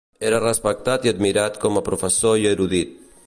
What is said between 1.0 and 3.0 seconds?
i admirat com a professor i erudit.